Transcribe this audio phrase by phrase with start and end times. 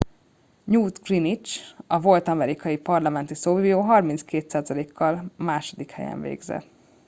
[0.63, 6.67] newt gingrich a volt amerikai parlamenti szóvivő 32%-kal a második helyen végzett